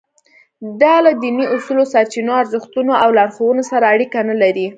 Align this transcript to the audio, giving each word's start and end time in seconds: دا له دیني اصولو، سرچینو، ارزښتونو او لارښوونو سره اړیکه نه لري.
دا 0.81 0.95
له 1.05 1.11
دیني 1.21 1.45
اصولو، 1.55 1.83
سرچینو، 1.93 2.31
ارزښتونو 2.41 2.91
او 3.03 3.09
لارښوونو 3.17 3.63
سره 3.71 3.85
اړیکه 3.93 4.19
نه 4.29 4.35
لري. 4.41 4.65